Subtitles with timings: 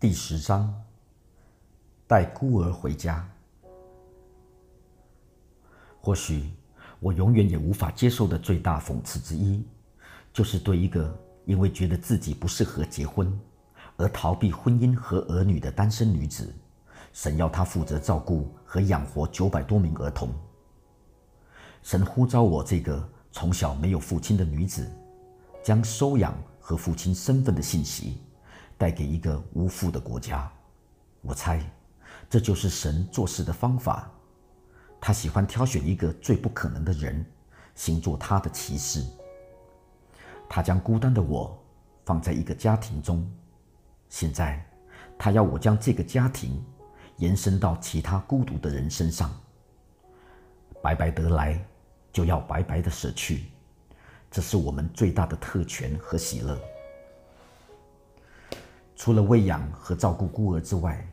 [0.00, 0.72] 第十章，
[2.06, 3.28] 带孤儿回家。
[6.00, 6.52] 或许
[7.00, 9.66] 我永远也无法接受的最大讽刺之一，
[10.32, 11.12] 就是对一个
[11.46, 13.36] 因为觉得自己不适合结婚
[13.96, 16.54] 而逃避婚姻和儿女的单身女子，
[17.12, 20.32] 神要她负责照顾和养活九百多名儿童。
[21.82, 24.88] 神呼召我这个从小没有父亲的女子，
[25.60, 28.18] 将收养和父亲身份的信息。
[28.78, 30.50] 带给一个无父的国家，
[31.20, 31.60] 我猜，
[32.30, 34.08] 这就是神做事的方法。
[35.00, 37.26] 他喜欢挑选一个最不可能的人，
[37.74, 39.04] 行做他的骑士。
[40.48, 41.60] 他将孤单的我
[42.06, 43.28] 放在一个家庭中，
[44.08, 44.64] 现在
[45.18, 46.64] 他要我将这个家庭
[47.16, 49.30] 延伸到其他孤独的人身上。
[50.80, 51.60] 白白得来，
[52.12, 53.46] 就要白白的舍去，
[54.30, 56.56] 这是我们最大的特权和喜乐。
[58.98, 61.08] 除了喂养和照顾孤儿之外，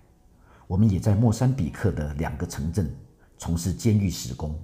[0.65, 2.91] 我们也在莫桑比克的两个城镇
[3.37, 4.59] 从事监狱施工。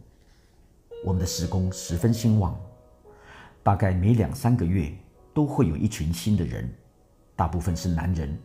[1.05, 2.59] 我们的施工十分兴旺，
[3.61, 4.91] 大概每两三个月
[5.35, 6.67] 都会有一群新的人，
[7.35, 8.35] 大部分是男人，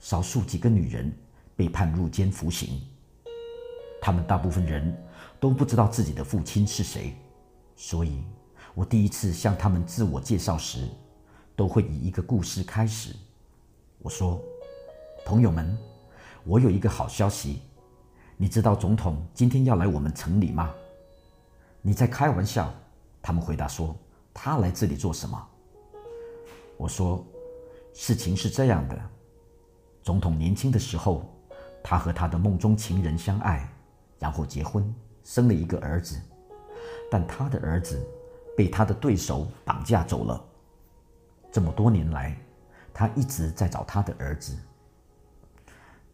[0.00, 1.10] 少数几个女人
[1.56, 2.78] 被判入监服刑。
[4.02, 4.94] 他们大部分人
[5.40, 7.16] 都不知道自己的父亲是谁，
[7.74, 8.22] 所以
[8.74, 10.86] 我第一次向他们自我介绍时，
[11.56, 13.16] 都会以一个故事开始。
[13.98, 14.40] 我说
[15.26, 15.76] ：“朋友们，
[16.44, 17.62] 我有一个好消息。
[18.36, 20.72] 你知道总统今天要来我们城里吗？”
[21.82, 22.72] 你在开玩笑。
[23.22, 23.96] 他们回答说
[24.32, 25.48] ：“他来这里做什么？”
[26.78, 27.26] 我说
[27.92, 28.96] ：“事情是这样的。
[30.00, 31.24] 总统年轻的时候，
[31.82, 33.68] 他和他的梦中情人相爱，
[34.20, 34.94] 然后结婚，
[35.24, 36.20] 生了一个儿子。
[37.10, 38.00] 但他的儿子
[38.56, 40.44] 被他的对手绑架走了。
[41.50, 42.38] 这么多年来。”
[42.98, 44.56] 他一直在找他的儿子。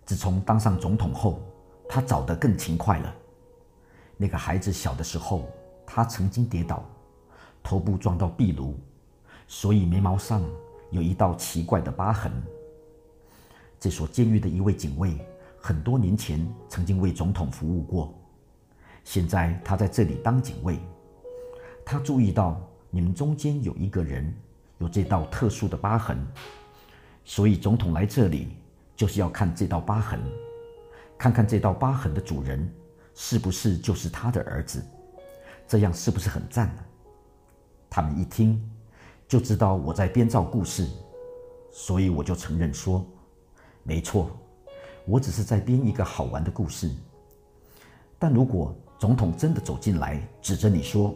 [0.04, 1.40] 自从当上总统后，
[1.88, 3.14] 他找得更勤快了。
[4.16, 5.48] 那个孩子小的时候，
[5.86, 6.84] 他曾经跌倒，
[7.62, 8.76] 头部撞到壁炉，
[9.46, 10.42] 所以眉毛上
[10.90, 12.32] 有一道奇怪的疤痕。
[13.78, 15.24] 这所监狱的一位警卫，
[15.60, 18.12] 很多年前曾经为总统服务过，
[19.04, 20.80] 现在他在这里当警卫。
[21.86, 24.34] 他注意到你们中间有一个人
[24.78, 26.18] 有这道特殊的疤痕。
[27.24, 28.56] 所以，总统来这里
[28.96, 30.20] 就是要看这道疤痕，
[31.16, 32.68] 看看这道疤痕的主人
[33.14, 34.84] 是不是就是他的儿子，
[35.68, 36.82] 这样是不是很赞呢？
[37.88, 38.60] 他们一听
[39.28, 40.88] 就知道我在编造故事，
[41.70, 43.06] 所以我就承认说
[43.84, 44.30] ：“没错，
[45.06, 46.90] 我只是在编一个好玩的故事。”
[48.18, 51.14] 但如果总统真的走进来，指着你说：“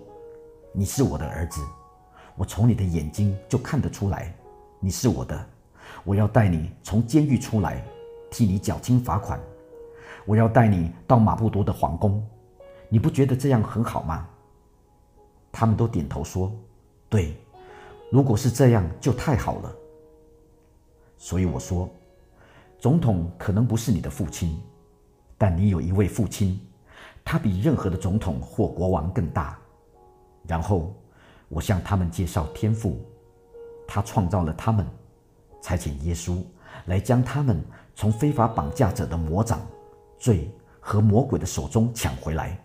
[0.73, 1.61] 你是我的儿子，
[2.37, 4.33] 我从你的眼睛就看得出来，
[4.79, 5.47] 你是我的。”
[6.05, 7.85] 我要带你从监狱出来，
[8.31, 9.41] 替你缴清罚款。
[10.25, 12.25] 我要带你到马布多的皇宫，
[12.89, 14.29] 你不觉得这样很好吗？
[15.53, 16.53] 他们都点头说
[17.09, 17.37] ：“对，
[18.11, 19.75] 如果是这样就太好了。”
[21.17, 21.89] 所以我说，
[22.79, 24.61] 总统可能不是你的父亲，
[25.39, 26.61] 但你有一位父亲，
[27.25, 29.59] 他比任何的总统或国王更大。
[30.47, 30.95] 然后
[31.49, 33.01] 我向他们介绍天赋，
[33.87, 34.87] 他创造了他们。
[35.61, 36.43] 差遣耶稣
[36.87, 37.63] 来将他们
[37.95, 39.67] 从非法绑架者的魔掌、
[40.19, 40.51] 罪
[40.81, 42.59] 和魔鬼的手中抢回来。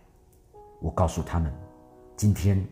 [0.80, 1.52] 我告诉他们，
[2.16, 2.66] 今天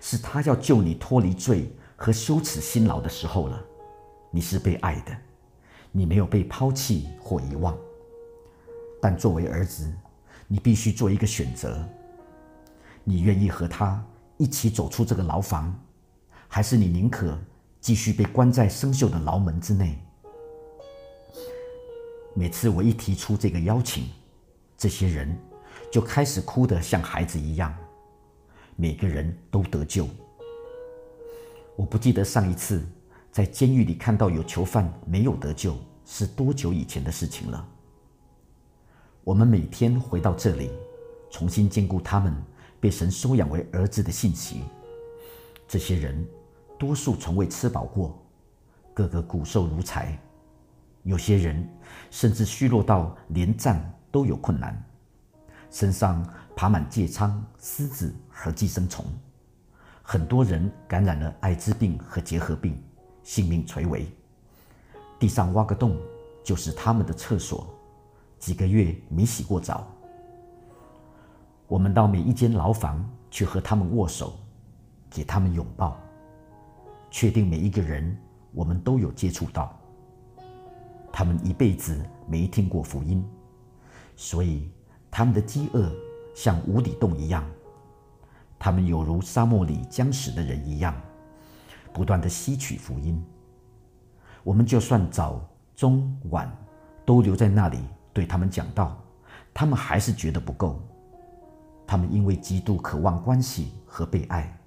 [0.00, 3.62] 是他要救你脱离罪和羞耻辛劳的时候了。
[4.30, 5.16] 你是被爱的，
[5.92, 7.76] 你没有被抛弃或遗忘。
[9.00, 9.92] 但作为儿子，
[10.46, 11.88] 你必须做一个选择：
[13.04, 14.04] 你愿意和他
[14.36, 15.72] 一起走出这个牢房，
[16.48, 17.38] 还是你宁可？
[17.80, 19.98] 继续被关在生锈的牢门之内。
[22.34, 24.08] 每次我一提出这个邀请，
[24.76, 25.34] 这些人
[25.90, 27.74] 就开始哭得像孩子一样。
[28.74, 30.06] 每个人都得救。
[31.76, 32.84] 我不记得上一次
[33.30, 37.68] 在监狱里看到有囚犯没有得救是多久以前的事情了。
[39.24, 40.70] 我们每天回到这里，
[41.30, 42.34] 重新兼顾他们
[42.80, 44.62] 被神收养为儿子的信息。
[45.68, 46.26] 这些人。
[46.78, 48.22] 多数从未吃饱过，
[48.92, 50.18] 个个骨瘦如柴，
[51.02, 51.66] 有些人
[52.10, 54.84] 甚至虚弱到连站都有困难，
[55.70, 59.04] 身上爬满疥疮、虱子和寄生虫，
[60.02, 62.82] 很多人感染了艾滋病和结核病，
[63.22, 64.06] 性命垂危。
[65.18, 65.96] 地上挖个洞
[66.44, 67.66] 就是他们的厕所，
[68.38, 69.86] 几个月没洗过澡。
[71.66, 74.34] 我们到每一间牢房去和他们握手，
[75.08, 75.98] 给他们拥抱。
[77.10, 78.16] 确定每一个人，
[78.52, 79.78] 我们都有接触到。
[81.12, 83.24] 他们一辈子没听过福音，
[84.16, 84.70] 所以
[85.10, 85.90] 他们的饥饿
[86.34, 87.44] 像无底洞一样。
[88.58, 90.94] 他们有如沙漠里将死的人一样，
[91.92, 93.22] 不断的吸取福音。
[94.42, 95.40] 我们就算早、
[95.74, 96.50] 中、晚
[97.04, 97.78] 都留在那里
[98.12, 98.96] 对他们讲道，
[99.52, 100.80] 他们还是觉得不够。
[101.86, 104.58] 他们因为极度渴望关系和被爱，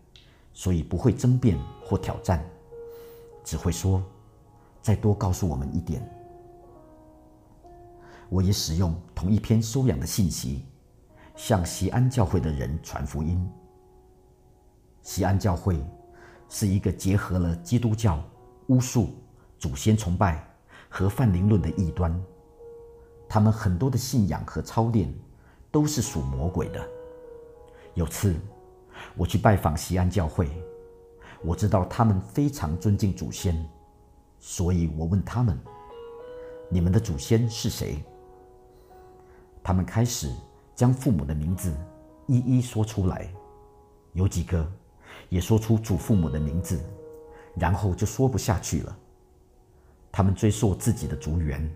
[0.54, 2.44] 所以不会争辩或挑战，
[3.44, 4.04] 只会说
[4.81, 6.07] ：“再多告诉我们一点。”
[8.30, 10.66] 我也使用同一篇收养的信息，
[11.36, 13.50] 向西安教会的人传福音。
[15.01, 15.84] 西安教会
[16.48, 18.22] 是一个结合了基督教、
[18.68, 19.10] 巫术、
[19.57, 20.46] 祖先崇拜
[20.90, 22.22] 和泛灵论的异端。
[23.28, 25.12] 他们很多的信仰和操练
[25.72, 26.88] 都是属魔鬼的。
[27.96, 28.36] 有次
[29.16, 30.50] 我去拜访西安教会，
[31.44, 33.68] 我知道他们非常尊敬祖先，
[34.40, 35.57] 所以我问他们
[36.69, 38.04] ：“你们的祖先是谁？”
[39.63, 40.31] 他们开始
[40.75, 41.74] 将父母的名字
[42.28, 43.28] 一一说出来，
[44.13, 44.66] 有几个。
[45.28, 46.80] 也说出祖父母的名字，
[47.56, 48.98] 然后就说不下去了。
[50.12, 51.69] 他们追溯自己的族源，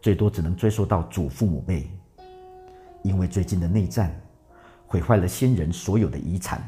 [0.00, 1.88] 最多只能追溯到祖父母辈，
[3.02, 4.18] 因为最近的内战
[4.90, 6.60] 毁坏了先人所有的遗产，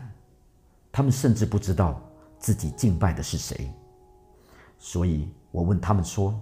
[0.93, 2.01] 他们甚至不知道
[2.39, 3.69] 自己敬拜的是谁。
[4.79, 6.41] 所以我问他们说：“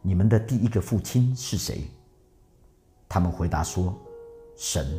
[0.00, 1.90] 你们的第一个父亲是谁？”
[3.08, 3.92] 他们回答说
[4.56, 4.96] ：“神。”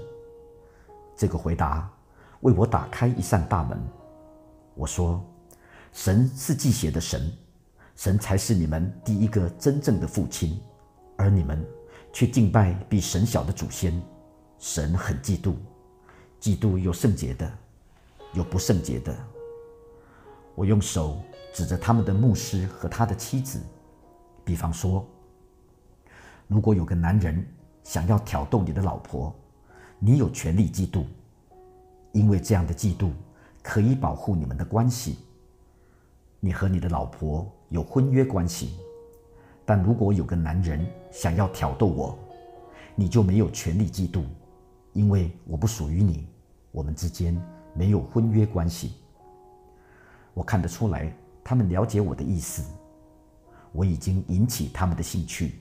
[1.15, 1.89] 这个回答。
[2.41, 3.81] 为我打开一扇大门。
[4.75, 5.25] 我说
[5.93, 7.31] ：“神是祭血的神，
[7.95, 10.61] 神才是你们第一个真正的父亲，
[11.15, 11.65] 而你们
[12.11, 13.99] 却敬拜比神小的祖先。
[14.59, 15.53] 神很嫉妒，
[16.47, 17.51] 嫉妒有圣洁的，
[18.33, 19.13] 有不圣洁的。”
[20.55, 21.21] 我用手
[21.53, 23.61] 指着他们的牧师和他的妻子，
[24.45, 25.05] 比方说
[26.47, 27.45] ：“如果有个男人
[27.83, 29.35] 想要挑逗你的老婆，
[29.99, 31.03] 你有权利嫉妒。”
[32.13, 33.11] 因为这样的嫉妒
[33.61, 35.17] 可以保护你们的关系。
[36.39, 38.77] 你和你的老婆有婚约关系，
[39.65, 42.17] 但如果有个男人想要挑逗我，
[42.95, 44.23] 你就没有权利嫉妒，
[44.93, 46.25] 因为我不属于你，
[46.77, 47.35] 我们之间
[47.73, 48.93] 没有婚约关系。
[50.35, 51.11] 我看得出来，
[51.43, 52.63] 他们了解我的意思。
[53.71, 55.55] 我已经引起他们的兴趣，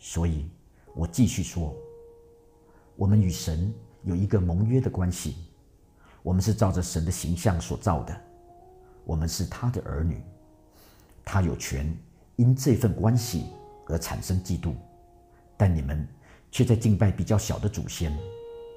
[0.00, 0.50] 所以
[0.92, 1.72] 我继续说：
[2.96, 5.36] 我们与神有一个盟约的关系。
[6.20, 8.20] 我们是照着神的形象所造的，
[9.04, 10.20] 我们是他的儿女，
[11.24, 11.96] 他有权
[12.34, 13.46] 因这份关系
[13.86, 14.74] 而产生嫉妒，
[15.56, 16.04] 但你们
[16.50, 18.12] 却在敬拜比较小的祖先，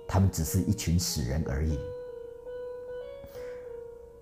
[0.07, 1.79] 他们只是一群死人而已。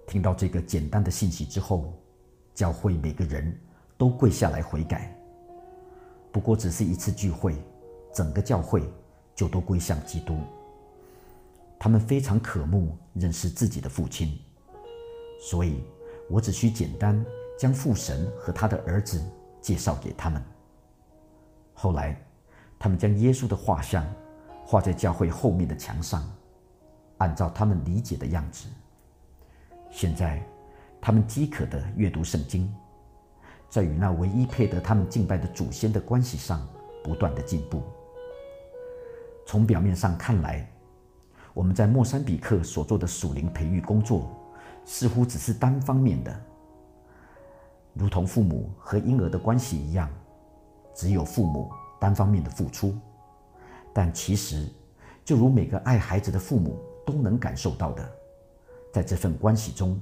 [0.07, 1.94] 听到这个简单的信息之后，
[2.54, 3.57] 教会每个人
[3.98, 5.18] 都跪下来悔改。
[6.31, 7.56] 不过只是一次聚会，
[8.13, 8.83] 整个教会
[9.36, 10.38] 就都归向基督。
[11.80, 14.38] 他们非常渴慕认识自己的父亲，
[15.42, 15.83] 所以
[16.30, 17.25] 我只需简单
[17.57, 19.22] 将父神和他的儿子
[19.62, 20.44] 介绍给他们。
[21.74, 22.22] 后来，
[22.78, 24.06] 他们将耶稣的画像
[24.71, 26.23] 画在教会后面的墙上，
[27.18, 28.69] 按照他们理解的样子。
[29.89, 30.41] 现在，
[31.01, 32.73] 他们饥渴的阅读圣经，
[33.69, 36.65] 在与那唯一配得他们敬拜的祖先的关系上
[37.04, 37.83] 不断的进步。
[39.45, 40.66] 从表面上看来，
[41.54, 44.31] 我们在莫桑比克所做的属灵培育工作，
[44.85, 46.33] 似乎只是单方面的，
[47.94, 50.09] 如同父母和婴儿的关系一样，
[50.95, 52.97] 只有父母单方面的付出。
[53.94, 54.68] 但其实，
[55.24, 58.12] 就如每个爱孩子的父母都能感受到的，
[58.94, 60.00] 在这份关系中，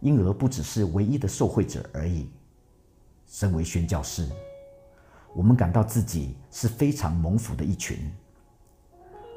[0.00, 2.30] 婴儿不只是唯一的受惠者而已。
[3.26, 4.28] 身为宣教师，
[5.34, 8.10] 我们感到自己是非常蒙福的一群。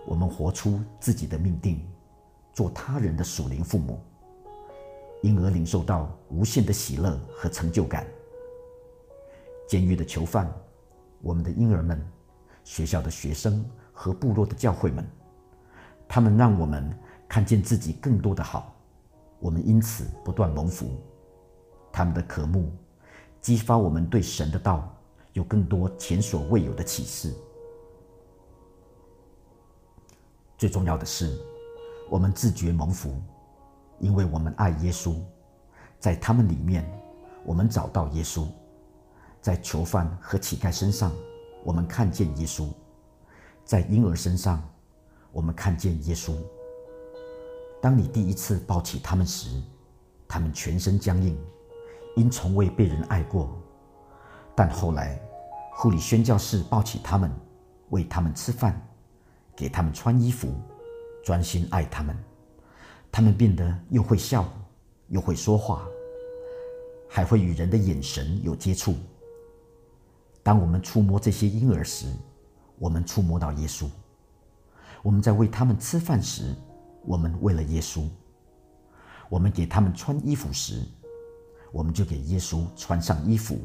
[0.06, 1.82] 我们活出自己的命定，
[2.54, 4.00] 做他人的属灵父母，
[5.22, 8.06] 因而领受到无限的喜乐和成就感。
[9.68, 10.54] 监狱的囚犯，
[11.22, 12.00] 我们的婴儿们，
[12.66, 15.08] 学校的学生和部落的教会们，
[16.10, 16.94] 他们让我们
[17.30, 18.76] 看见自己更多的好，
[19.40, 20.92] 我们因此不断蒙福。
[21.94, 22.70] 他们的渴慕，
[23.40, 24.94] 激发我们对神的道
[25.32, 27.34] 有更多前所未有的启示。
[30.58, 31.40] 最重要的是，
[32.10, 33.22] 我们自觉蒙福，
[34.00, 35.16] 因为我们爱耶稣。
[36.00, 36.86] 在他们里面，
[37.46, 38.46] 我们找到耶稣；
[39.42, 41.12] 在囚犯和乞丐身上，
[41.66, 42.68] 我们看见耶稣；
[43.66, 44.62] 在婴儿身上，
[45.32, 46.36] 我们看见耶稣。
[47.82, 49.50] 当你第一次抱起他们时，
[50.28, 51.36] 他们全身僵硬，
[52.16, 53.50] 因从未被人爱过。
[54.56, 55.20] 但后来，
[55.74, 57.32] 护理宣教士抱起他们，
[57.90, 58.80] 喂他们吃饭，
[59.56, 60.54] 给他们穿衣服，
[61.24, 62.16] 专心爱他们。
[63.12, 64.48] 他们变得又会笑，
[65.08, 65.88] 又会说话，
[67.10, 68.94] 还会与人的眼神有接触。
[70.46, 72.06] 当我们触摸这些婴儿时，
[72.78, 73.88] 我们触摸到耶稣；
[75.02, 76.54] 我们在喂他们吃饭时，
[77.04, 78.08] 我们为了耶稣；
[79.28, 80.84] 我们给他们穿衣服时，
[81.72, 83.58] 我们就给耶稣穿上衣服。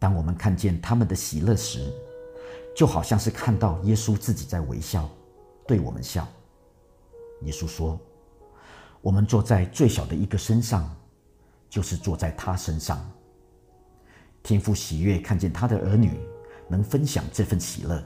[0.00, 1.92] 当我们看见他们的喜乐时，
[2.74, 5.08] 就好像是看到耶稣自己在微笑，
[5.64, 6.26] 对我们笑。
[7.42, 7.96] 耶稣说
[9.00, 10.92] ：“我们坐在最小的一个身上，
[11.70, 13.08] 就是坐在他身上。
[14.46, 16.20] 天父喜悦看见他的儿女
[16.68, 18.00] 能分享这份喜乐，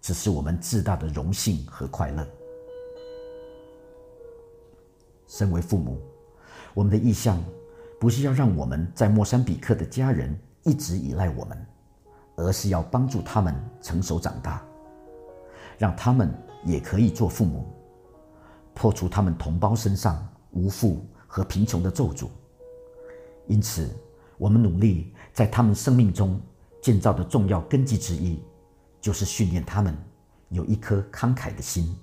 [0.00, 2.26] 这是我们自大的荣幸和快乐。
[5.28, 6.00] 身为父母，
[6.74, 7.40] 我们的意向
[8.00, 11.66] 不是要让我们在莫桑比克的家人一直依赖我们，
[12.34, 14.60] 而是要帮助他们成熟长大，
[15.78, 17.64] 让他们也可以做父母。”
[18.74, 22.26] 破除他们同胞身上无父和贫穷的咒诅。
[23.46, 23.88] 因此，
[24.36, 26.40] 我们努力在他们生命中
[26.82, 28.42] 建造的重要根基之一，
[29.00, 29.96] 就是训练他们
[30.48, 31.96] 有一颗慷慨的心。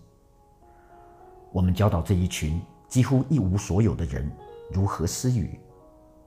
[1.51, 4.31] 我们教导这一群几乎一无所有的人
[4.71, 5.59] 如何施予，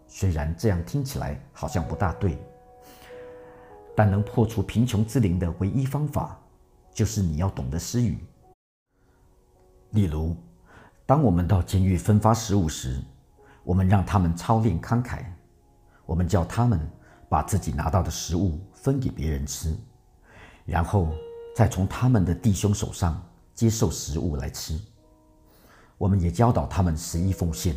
[0.07, 2.37] 虽然这样听起来好像不大对，
[3.97, 6.39] 但能破除贫穷之灵的唯一方法，
[6.93, 8.19] 就是你要懂得施予。
[9.93, 10.37] 例如，
[11.07, 13.01] 当我们到监狱分发食物时，
[13.65, 15.25] 我们让他们操练慷慨。
[16.05, 16.81] 我们叫他们
[17.29, 19.77] 把自己拿到的食物分给别人吃，
[20.65, 21.09] 然后
[21.55, 23.23] 再从他们的弟兄手上
[23.55, 24.79] 接受食物来吃。
[25.97, 27.77] 我们也教导他们十一奉献，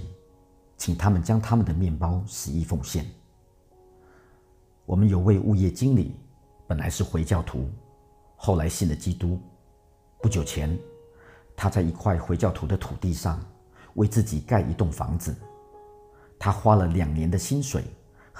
[0.78, 3.06] 请他们将他们的面包十一奉献。
[4.86, 6.16] 我们有位物业经理，
[6.68, 7.70] 本来是回教徒，
[8.36, 9.40] 后来信了基督。
[10.22, 10.78] 不久前。
[11.54, 13.40] 他在一块回教徒的土地上
[13.94, 15.36] 为自己盖一栋房子，
[16.40, 17.84] 他花了两年的薪水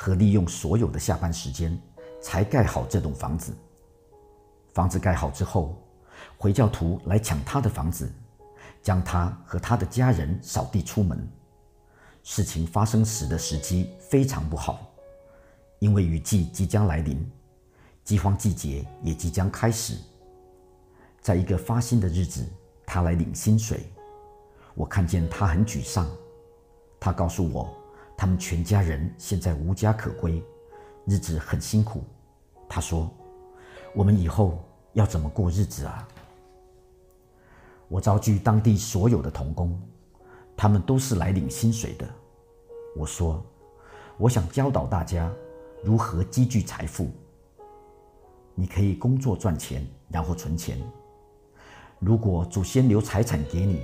[0.02, 1.80] 和利用所有的下班时间
[2.20, 3.54] 才盖好这栋房子。
[4.74, 5.80] 房子盖好之后，
[6.40, 8.12] 回教徒来抢他的房子，
[8.82, 11.30] 将他和他的家人扫地出门。
[12.24, 14.92] 事情发生时的时机非常不好，
[15.78, 17.24] 因为雨季即将来临，
[18.04, 19.96] 饥荒季节也即将开始。
[21.22, 22.44] 在一个发薪的日子。
[22.94, 23.90] 他来领薪水，
[24.76, 26.10] 我看见他很沮丧。
[27.00, 27.74] 他告诉我，
[28.22, 30.44] 他们全家人现在无家可归，
[31.08, 32.04] 日子很辛苦。
[32.70, 33.10] 他说
[33.96, 34.64] ：“我们以后
[34.94, 36.08] 要怎么过日子啊？”
[37.90, 39.76] 我召集当地所有的童工，
[40.56, 42.08] 他们都是来领薪水的。
[42.96, 43.44] 我说
[44.20, 45.34] ：“我想教导大家
[45.84, 47.10] 如何积聚财富。
[48.54, 50.80] 你可以工作赚钱，然后存钱。”
[51.98, 53.82] 如果祖先留财产给你，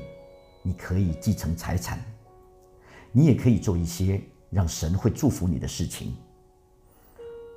[0.61, 1.99] 你可以继承财产。
[3.17, 4.21] 你也可以做一些
[4.51, 6.15] 让神会祝福你的事情。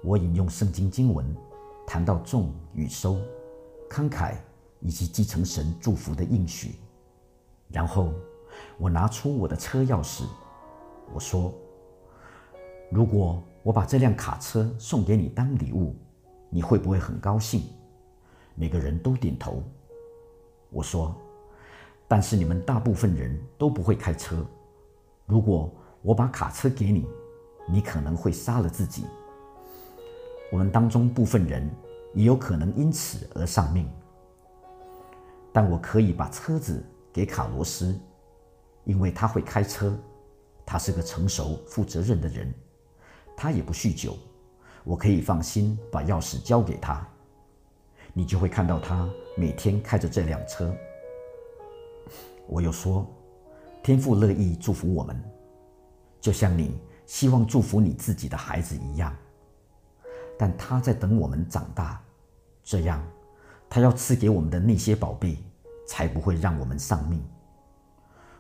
[0.03, 1.37] 我引用圣经经文，
[1.87, 3.21] 谈到种与收、
[3.91, 4.37] 慷慨
[4.81, 6.77] 以及继承神祝福的应许。
[7.69, 8.11] 然后
[8.79, 10.23] 我拿出我的车钥匙，
[11.13, 11.53] 我说
[12.91, 15.95] ：“如果我把这辆卡车送给你当礼物，
[16.49, 17.65] 你会不会很高兴？”
[18.57, 19.63] 每个人都点头。
[20.71, 21.15] 我说
[22.09, 24.43] ：“但是你们大部分人都不会开车。
[25.31, 25.73] 如果
[26.03, 27.07] 我把卡车给你，
[27.69, 29.05] 你可能会杀了自己。
[30.51, 31.71] 我们当中部分人
[32.13, 33.89] 也有可能因此而丧命。
[35.53, 37.97] 但我可以把车子给卡罗斯，
[38.83, 39.97] 因为他会开车，
[40.67, 42.53] 他是个成熟、负责任的人，
[43.37, 44.17] 他也不酗酒。
[44.83, 47.07] 我可以放心把钥匙交给他。”
[48.13, 50.75] 你就会看到他每天开着这辆车。
[52.49, 53.07] 我又说，
[53.83, 55.19] 天父乐意祝福我们，
[56.21, 59.15] 就像你希望祝福你自己的孩子一样。
[60.39, 62.01] 但他在等我们长大，
[62.63, 63.03] 这样
[63.69, 65.39] 他要赐给我们的那些宝贝，
[65.87, 67.23] 才不会让我们丧命。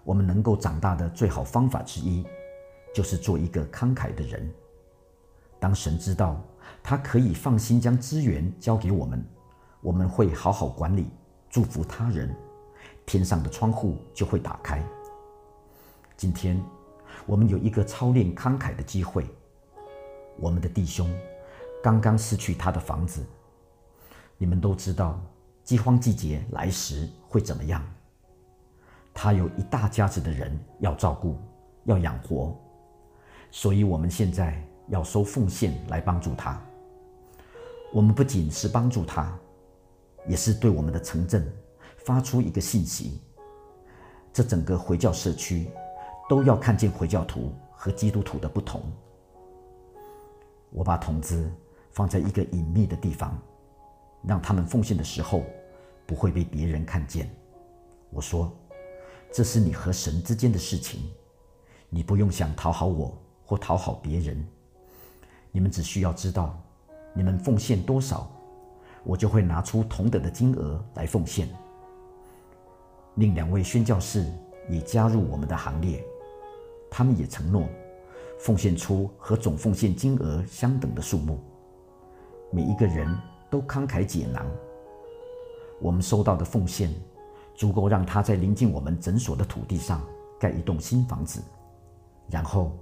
[0.04, 2.24] 我们能够长大的最好方法之一，
[2.94, 4.50] 就是做一个慷慨的人。
[5.58, 6.42] 当神知道
[6.82, 9.22] 他可以放心将资源交给我们。
[9.82, 11.10] 我们会好好管理，
[11.48, 12.34] 祝福他人，
[13.06, 14.82] 天上的窗户就会打开。
[16.20, 16.62] 今天，
[17.24, 19.24] 我们有一个操练慷慨的机会。
[20.36, 21.10] 我们的弟兄
[21.82, 23.24] 刚刚失去他的房子，
[24.36, 25.18] 你们都知道，
[25.64, 27.82] 饥荒季节来时会怎么样。
[29.14, 31.38] 他有一大家子的人要照顾，
[31.84, 32.54] 要养活，
[33.50, 36.60] 所以我们现在要收奉献来帮助他。
[37.94, 39.34] 我们不仅是帮助他，
[40.28, 41.50] 也是对我们的城镇
[41.96, 43.22] 发出一个信息：
[44.34, 45.70] 这整个回教社区
[46.30, 48.80] 都要看见回教徒和基督徒的不同。
[50.70, 51.50] 我把筒子
[51.90, 53.36] 放在一个隐秘的地方，
[54.22, 55.42] 让他们奉献的时候
[56.06, 57.28] 不会被别人看见。
[58.10, 58.56] 我说
[59.34, 61.00] ：“这是你和神之间的事情，
[61.88, 63.12] 你不用想讨好我
[63.44, 64.46] 或讨好别人。
[65.50, 66.56] 你们只需要知道，
[67.12, 68.30] 你们奉献多少，
[69.02, 71.48] 我就会拿出同等的金额来奉献。”
[73.18, 74.32] 另两位宣教士
[74.68, 76.00] 也加入我们的行列，
[76.90, 77.68] 他们也承诺
[78.38, 81.38] 奉献出和总奉献金额相等的数目。
[82.50, 83.16] 每一个人
[83.48, 84.44] 都慷慨解囊，
[85.80, 86.92] 我们收到的奉献。
[87.56, 90.00] 足够让他在临近我们诊所的土地上
[90.38, 91.42] 盖一栋新房子，
[92.30, 92.72] 然后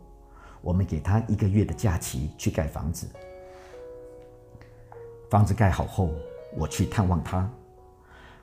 [0.61, 3.09] 我们给他一个月的假期去盖房子。
[5.29, 6.13] 房子盖好后，
[6.57, 7.51] 我去探望他，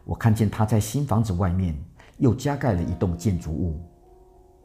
[0.04, 1.74] 我看见他在新房子外面
[2.18, 3.80] 又加盖了一栋建筑物。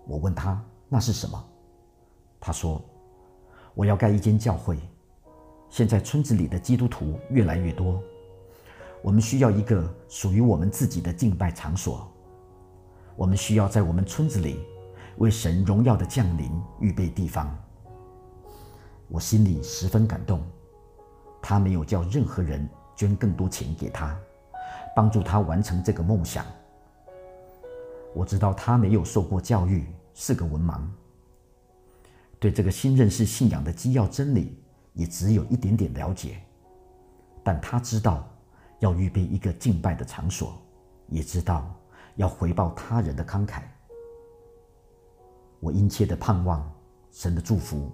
[0.09, 0.61] 我问他
[0.93, 1.43] 那是什么，
[2.41, 2.83] 他说
[3.75, 4.77] ：“我要盖一间教会。
[5.69, 8.03] 现在村子里的基督徒越来越多。”
[9.03, 12.07] 我们需要一个属于我们自己的敬拜场所。
[13.15, 14.61] 我们需要在我们村子里
[15.19, 17.57] 为神荣耀的降临预备地方。
[19.09, 20.43] 我心里十分感动。
[21.41, 24.15] 他没有叫任何人捐更多钱给他，
[24.95, 26.45] 帮助他完成这个梦想。
[28.13, 30.81] 我知道他没有受过教育，是个文盲，
[32.39, 34.63] 对这个新认识信仰的基要真理
[34.95, 36.41] 也只有一点点了解，
[37.43, 38.27] 但他知道。
[38.81, 40.59] 要预备一个敬拜的场所，
[41.09, 41.71] 也知道
[42.17, 43.61] 要回报他人的慷慨。
[45.59, 46.67] 我殷切的盼望
[47.13, 47.93] 神的祝福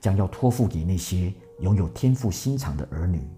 [0.00, 3.28] 将要托付给那些拥有天赋心肠的儿女，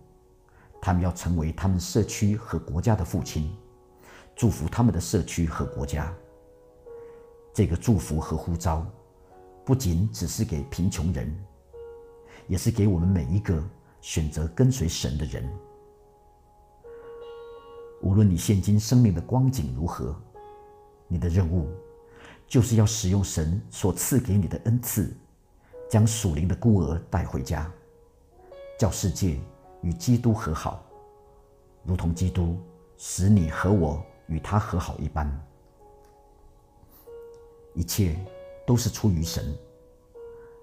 [0.81, 3.53] 他们要成为他们社区和国家的父亲，
[4.37, 6.15] 祝福他们的社区和国家。
[7.55, 8.85] 这个祝福和呼召，
[9.65, 11.33] 不仅只是给贫穷人，
[12.49, 13.63] 也是给我们每一个
[14.01, 15.49] 选择跟随神的人。
[18.03, 20.21] 无论你现今生命的光景如何，
[21.07, 21.69] 你的任务
[22.49, 25.17] 就是要使用神所赐给你的恩赐，
[25.89, 27.71] 将属灵的孤儿带回家，
[28.77, 29.39] 叫世界
[29.81, 30.85] 与基督和好，
[31.85, 32.59] 如同基督
[32.99, 35.31] 使你和我与他和好一般。
[37.75, 38.17] 一切
[38.67, 39.57] 都是出于神，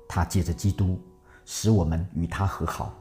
[0.08, 1.00] 他借着基督
[1.46, 2.94] 使我们与他和好，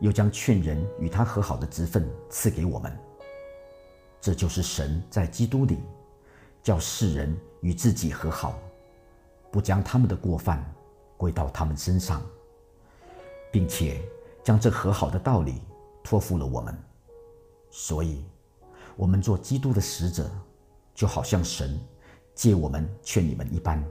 [0.00, 2.96] 又将劝人与他和好的职分赐给我们。
[4.20, 5.78] 这就是神在基督里，
[6.62, 8.58] 叫世人与自己和好，
[9.50, 10.64] 不将他们的过犯
[11.16, 12.22] 归到他们身上，
[13.52, 14.00] 并且
[14.42, 15.60] 将这和好的道理
[16.02, 16.74] 托付了我们。
[17.70, 18.24] 所以，
[18.96, 20.30] 我们做基督的使者，
[20.94, 21.78] 就好像神
[22.34, 23.82] 借我们劝你们一般。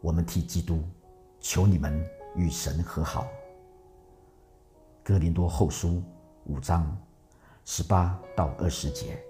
[0.00, 0.82] 我们替基督
[1.40, 3.26] 求你们与神和好。
[5.02, 6.02] 哥林多后书
[6.44, 6.96] 五章。
[7.64, 9.29] 十八到二十节。